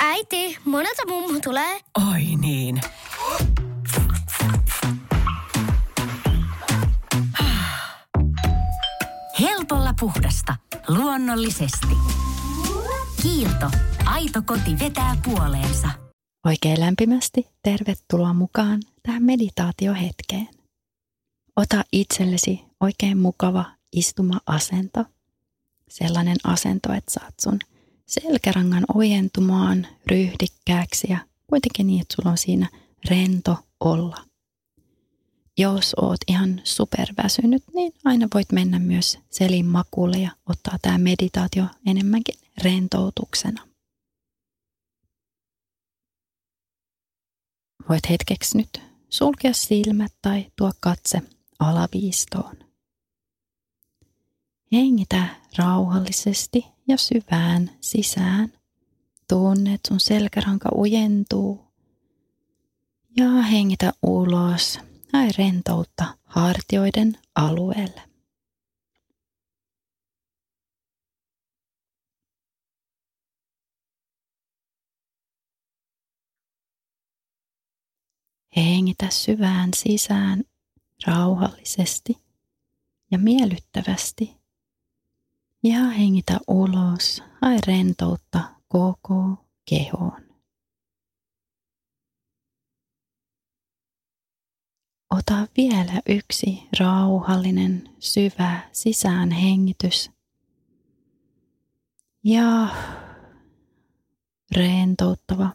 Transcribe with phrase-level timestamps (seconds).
[0.00, 1.80] Äiti, monelta mummu tulee?
[2.12, 2.80] Oi niin.
[9.40, 10.56] Helpolla puhdasta.
[10.88, 11.96] Luonnollisesti.
[13.22, 13.70] Kiilto.
[14.04, 15.88] Aito koti vetää puoleensa.
[16.46, 20.48] Oikein lämpimästi tervetuloa mukaan tähän meditaatiohetkeen.
[21.56, 23.64] Ota itsellesi oikein mukava
[23.96, 25.04] istuma-asento.
[25.90, 27.58] Sellainen asento, että saat sun
[28.06, 32.68] selkärangan ojentumaan ryhdikkääksi ja kuitenkin niin, että sulla on siinä
[33.10, 34.24] rento olla.
[35.58, 41.64] Jos oot ihan superväsynyt, niin aina voit mennä myös selin makuulle ja ottaa tämä meditaatio
[41.86, 43.68] enemmänkin rentoutuksena.
[47.88, 51.22] Voit hetkeksi nyt sulkea silmät tai tuo katse
[51.58, 52.63] alaviistoon.
[54.74, 55.28] Hengitä
[55.58, 58.52] rauhallisesti ja syvään sisään.
[59.28, 61.64] Tunne, että sun selkäranka ujentuu.
[63.16, 64.78] Ja hengitä ulos.
[65.12, 68.02] Hae rentoutta hartioiden alueelle.
[78.56, 80.44] Hengitä syvään sisään
[81.06, 82.18] rauhallisesti
[83.10, 84.43] ja miellyttävästi.
[85.64, 90.22] Ja hengitä ulos, hae rentoutta koko kehoon.
[95.10, 100.10] Ota vielä yksi rauhallinen, syvä sisäänhengitys.
[102.24, 102.68] Ja
[104.56, 105.50] rentouttava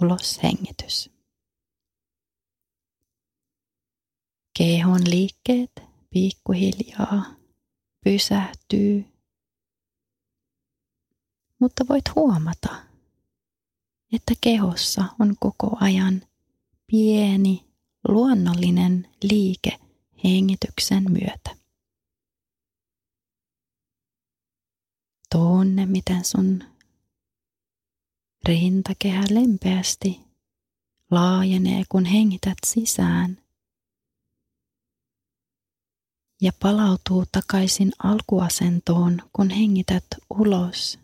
[0.00, 1.10] uloshengitys.
[4.58, 5.72] Kehon liikkeet
[6.10, 7.41] pikkuhiljaa
[8.04, 9.04] pysähtyy,
[11.58, 12.76] mutta voit huomata,
[14.12, 16.22] että kehossa on koko ajan
[16.86, 17.64] pieni
[18.08, 19.78] luonnollinen liike
[20.24, 21.56] hengityksen myötä.
[25.32, 26.64] Tunne, miten sun
[28.48, 30.20] rintakehä lempeästi
[31.10, 33.41] laajenee, kun hengität sisään
[36.42, 40.98] ja palautuu takaisin alkuasentoon, kun hengität ulos.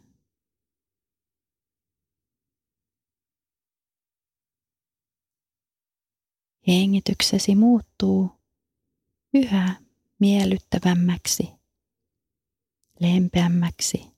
[6.69, 8.31] Hengityksesi muuttuu
[9.35, 9.75] yhä
[10.19, 11.49] miellyttävämmäksi,
[13.01, 14.18] lempeämmäksi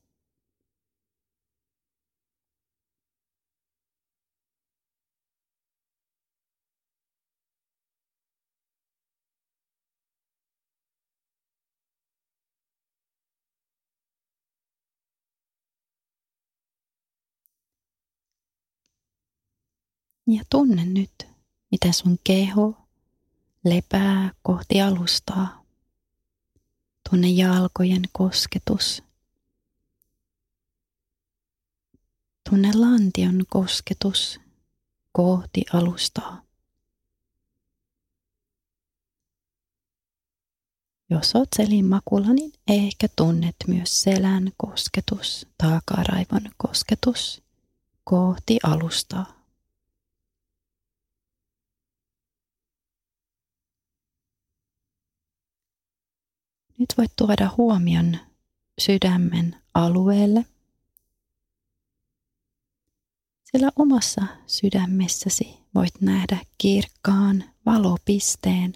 [20.30, 21.26] Ja tunne nyt,
[21.70, 22.74] miten sun keho
[23.64, 25.64] lepää kohti alustaa.
[27.10, 29.02] Tunne jalkojen kosketus.
[32.50, 34.40] Tunne lantion kosketus
[35.12, 36.42] kohti alustaa.
[41.10, 47.42] Jos oot selin makulla, niin ehkä tunnet myös selän kosketus, taakaraivon kosketus
[48.04, 49.39] kohti alustaa.
[56.80, 58.18] Nyt voit tuoda huomion
[58.80, 60.46] sydämen alueelle.
[63.52, 68.72] Sillä omassa sydämessäsi voit nähdä kirkkaan valopisteen.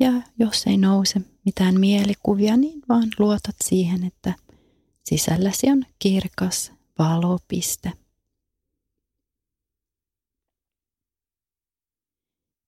[0.00, 4.34] Ja jos ei nouse mitään mielikuvia, niin vaan luotat siihen, että
[5.04, 8.01] sisälläsi on kirkas valopiste.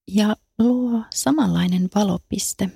[0.08, 2.70] Ja luo samanlainen valopiste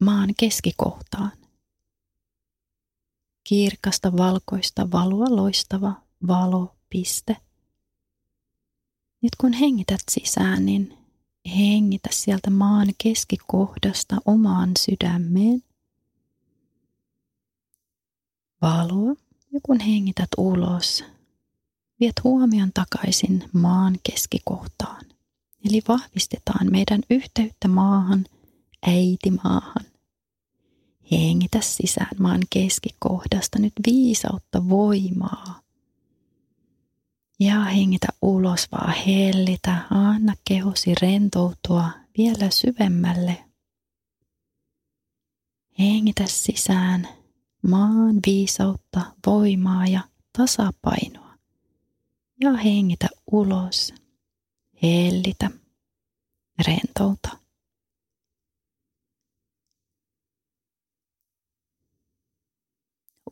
[0.00, 1.32] maan keskikohtaan.
[3.44, 7.36] Kirkasta valkoista valoa loistava valopiste.
[9.22, 10.98] Nyt kun hengität sisään, niin
[11.56, 15.62] hengitä sieltä maan keskikohdasta omaan sydämeen
[18.62, 19.14] valoa.
[19.52, 21.04] Ja kun hengität ulos,
[22.00, 25.04] viet huomion takaisin maan keskikohtaan.
[25.64, 28.24] Eli vahvistetaan meidän yhteyttä maahan,
[28.86, 29.86] äitimaahan.
[31.12, 35.60] Hengitä sisään maan keskikohdasta nyt viisautta voimaa.
[37.40, 43.44] Ja hengitä ulos vaan hellitä, anna kehosi rentoutua vielä syvemmälle.
[45.78, 47.08] Hengitä sisään
[47.68, 50.00] maan viisautta, voimaa ja
[50.38, 51.34] tasapainoa.
[52.40, 53.94] Ja hengitä ulos.
[54.82, 55.50] Hellitä.
[56.66, 57.38] Rentouta.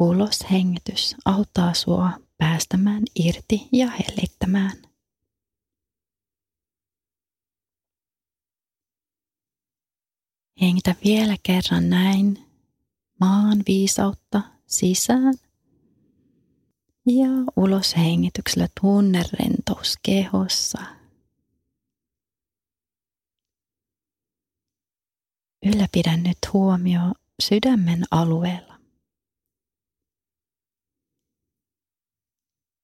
[0.01, 4.83] Ulos hengitys auttaa sua päästämään irti ja hellittämään.
[10.61, 12.39] Hengitä vielä kerran näin
[13.21, 15.35] maan viisautta sisään
[17.07, 20.98] ja ulos hengityksellä tunne rentous kehossa.
[25.67, 27.01] Ylläpidä nyt huomio
[27.43, 28.79] sydämen alueella.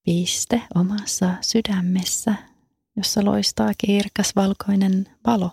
[0.03, 2.35] Piste omassa sydämessä,
[2.95, 5.51] jossa loistaa kirkas valkoinen valo.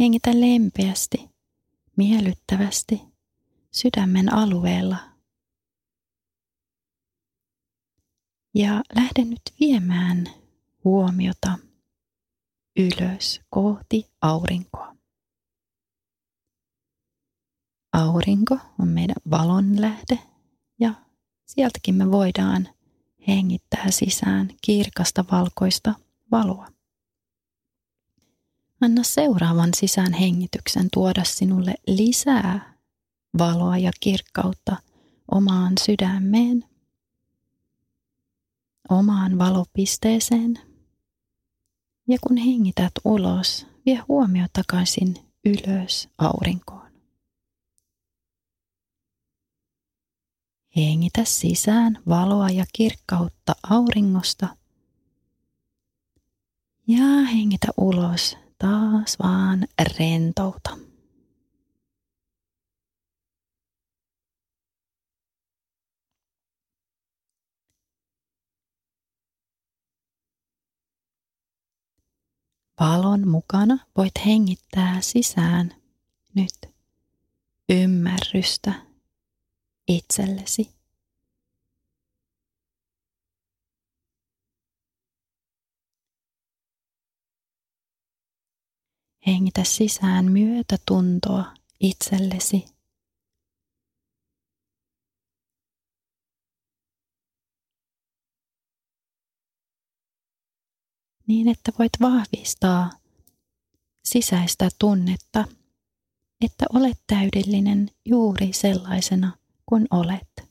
[0.00, 1.30] Hengitä lempeästi,
[1.96, 3.00] miellyttävästi
[3.72, 4.96] sydämen alueella.
[8.54, 10.45] Ja lähde nyt viemään
[10.86, 11.58] huomiota
[12.76, 14.96] ylös kohti aurinkoa.
[17.92, 20.18] Aurinko on meidän valon lähde
[20.80, 20.94] ja
[21.46, 22.68] sieltäkin me voidaan
[23.28, 25.94] hengittää sisään kirkasta valkoista
[26.30, 26.68] valoa.
[28.80, 32.74] Anna seuraavan sisään hengityksen tuoda sinulle lisää
[33.38, 34.76] valoa ja kirkkautta
[35.30, 36.64] omaan sydämeen,
[38.90, 40.75] omaan valopisteeseen.
[42.08, 45.14] Ja kun hengität ulos, vie huomio takaisin
[45.44, 46.86] ylös aurinkoon.
[50.76, 54.56] Hengitä sisään valoa ja kirkkautta auringosta
[56.86, 59.68] ja hengitä ulos taas vaan
[59.98, 60.78] rentouta.
[72.80, 75.74] Valon mukana voit hengittää sisään
[76.34, 76.74] nyt
[77.68, 78.72] ymmärrystä
[79.88, 80.76] itsellesi.
[89.26, 92.75] Hengitä sisään myötätuntoa itsellesi.
[101.26, 102.90] Niin, että voit vahvistaa
[104.04, 105.44] sisäistä tunnetta,
[106.40, 110.46] että olet täydellinen juuri sellaisena kuin olet.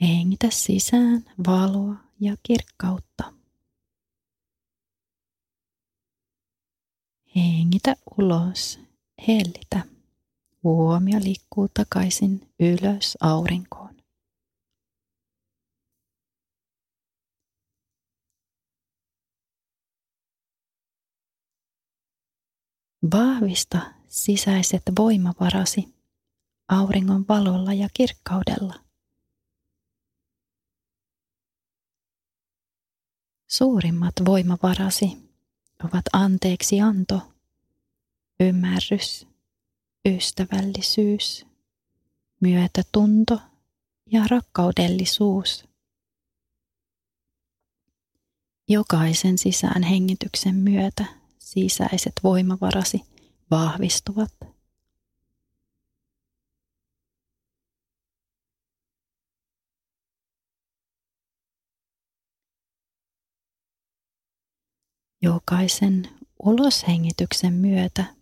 [0.00, 3.32] Hengitä sisään valoa ja kirkkautta.
[7.36, 8.80] Hengitä ulos,
[9.28, 9.99] hellitä.
[10.64, 13.96] Huomio liikkuu takaisin ylös aurinkoon.
[23.12, 23.78] Vahvista
[24.08, 25.94] sisäiset voimavarasi
[26.68, 28.74] auringon valolla ja kirkkaudella–
[33.50, 35.30] Suurimmat voimavarasi
[35.84, 37.32] ovat anteeksi anto,
[38.40, 39.26] ymmärrys,
[40.08, 41.46] ystävällisyys,
[42.40, 43.40] myötätunto
[44.06, 45.64] ja rakkaudellisuus.
[48.68, 51.04] Jokaisen sisään hengityksen myötä
[51.38, 53.02] sisäiset voimavarasi
[53.50, 54.50] vahvistuvat
[65.22, 66.08] Jokaisen
[66.42, 68.19] uloshengityksen myötä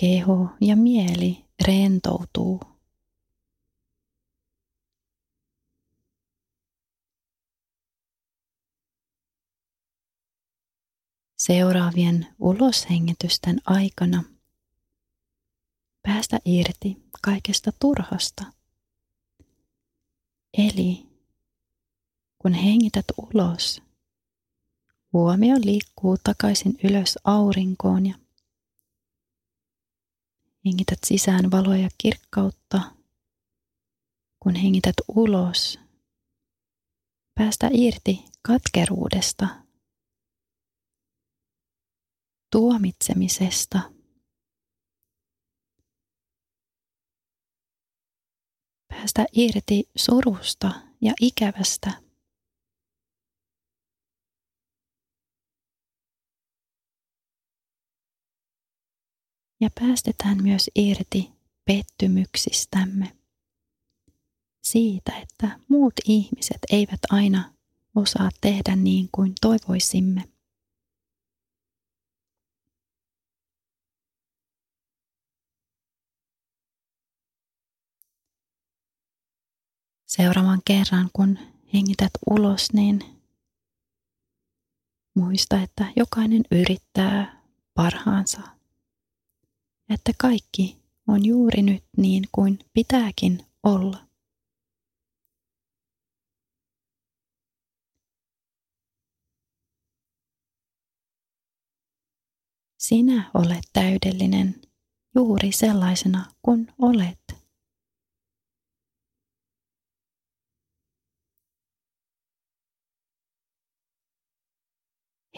[0.00, 2.60] keho ja mieli rentoutuu.
[11.36, 14.24] Seuraavien uloshengitysten aikana
[16.02, 18.44] päästä irti kaikesta turhasta.
[20.58, 21.06] Eli
[22.38, 23.82] kun hengität ulos,
[25.12, 28.14] Huomio liikkuu takaisin ylös aurinkoon ja
[30.66, 32.80] Hengität sisään valoa ja kirkkautta.
[34.42, 35.80] Kun hengität ulos,
[37.34, 39.48] päästä irti katkeruudesta,
[42.52, 43.80] tuomitsemisesta.
[48.88, 52.03] Päästä irti surusta ja ikävästä
[59.60, 61.32] Ja päästetään myös irti
[61.64, 63.16] pettymyksistämme.
[64.62, 67.54] Siitä, että muut ihmiset eivät aina
[67.94, 70.24] osaa tehdä niin kuin toivoisimme.
[80.06, 81.38] Seuraavan kerran, kun
[81.74, 83.00] hengität ulos, niin
[85.14, 87.42] muista, että jokainen yrittää
[87.74, 88.53] parhaansa.
[89.88, 90.76] Että kaikki
[91.08, 94.06] on juuri nyt niin kuin pitääkin olla.
[102.78, 104.62] Sinä olet täydellinen
[105.14, 107.18] juuri sellaisena kuin olet.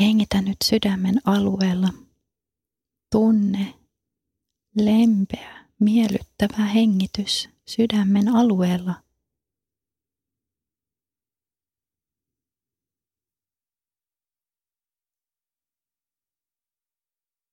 [0.01, 1.89] Hengitä nyt sydämen alueella.
[3.13, 3.86] Tunne
[4.77, 9.03] lempeä, miellyttävä hengitys sydämen alueella.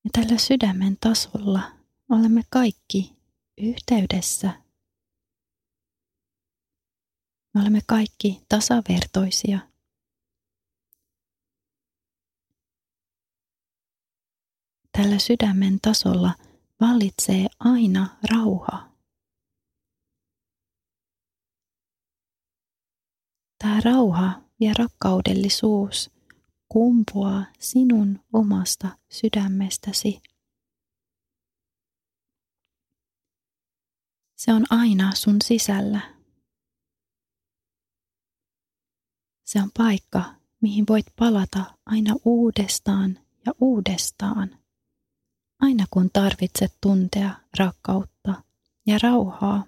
[0.03, 1.71] Ja tällä sydämen tasolla
[2.09, 3.15] olemme kaikki
[3.57, 4.63] yhteydessä.
[7.53, 9.59] Me olemme kaikki tasavertoisia–
[14.97, 16.31] tällä sydämen tasolla
[16.83, 18.89] vallitsee aina rauha.
[23.57, 26.11] Tämä rauha ja rakkaudellisuus
[26.69, 30.21] kumpuaa sinun omasta sydämestäsi.
[34.35, 36.15] Se on aina sun sisällä.
[39.43, 44.62] Se on paikka, mihin voit palata aina uudestaan ja uudestaan
[45.63, 48.43] aina kun tarvitset tuntea rakkautta
[48.87, 49.65] ja rauhaa.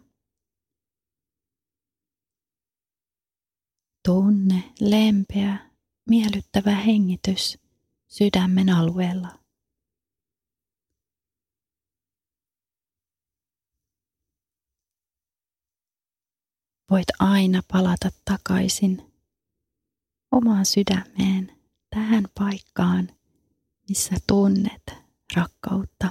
[4.06, 5.72] Tunne lempeä,
[6.10, 7.58] miellyttävä hengitys
[8.08, 9.40] sydämen alueella.
[16.92, 19.14] Voit aina palata takaisin
[20.32, 23.10] omaan sydämeen tähän paikkaan,
[23.90, 26.10] missä tunnet rakkautta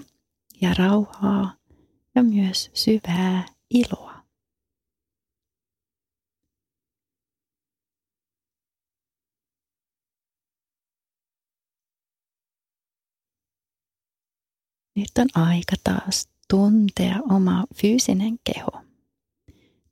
[0.61, 1.57] ja rauhaa
[2.15, 4.15] ja myös syvää iloa.
[14.97, 18.85] Nyt on aika taas tuntea oma fyysinen keho.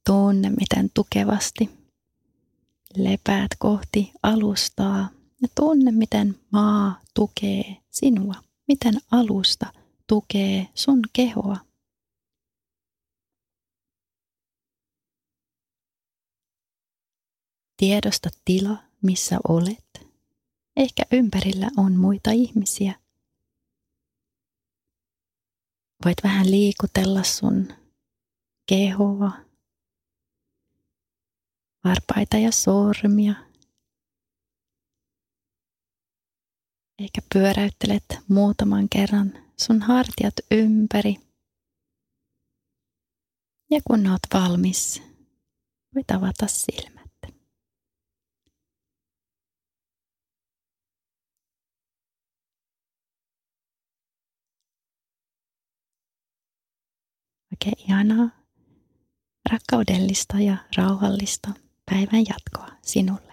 [0.07, 1.71] Tunne, miten tukevasti
[2.97, 5.09] lepäät kohti alustaa
[5.43, 8.35] ja tunne, miten maa tukee sinua
[8.69, 9.73] miten alusta
[10.07, 11.57] tukee sun kehoa.
[17.77, 20.07] Tiedosta tila, missä olet.
[20.77, 23.01] Ehkä ympärillä on muita ihmisiä.
[26.05, 27.69] Voit vähän liikutella sun
[28.69, 29.33] kehoa,
[31.85, 33.35] varpaita ja sormia–
[37.03, 41.17] Eikä pyöräyttelet muutaman kerran sun hartiat ympäri.
[43.71, 45.03] Ja kun oot valmis,
[45.95, 47.13] voit avata silmät.
[57.53, 58.31] Oikein ihanaa,
[59.51, 61.51] rakkaudellista ja rauhallista
[61.91, 63.33] päivän jatkoa sinulle.